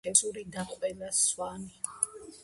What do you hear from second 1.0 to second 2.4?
სვანი